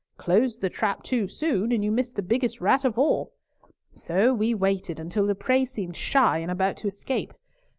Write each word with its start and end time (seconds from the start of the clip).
Close 0.17 0.57
the 0.57 0.67
trap 0.71 1.03
too 1.03 1.27
soon, 1.27 1.71
and 1.71 1.83
you 1.83 1.91
miss 1.91 2.09
the 2.11 2.23
biggest 2.23 2.59
rat 2.59 2.83
of 2.83 2.97
all. 2.97 3.33
So 3.93 4.33
we 4.33 4.55
waited 4.55 4.99
until 4.99 5.27
the 5.27 5.35
prey 5.35 5.63
seemed 5.63 5.95
shy 5.95 6.39
and 6.39 6.49
about 6.49 6.77
to 6.77 6.87
escape. 6.87 7.35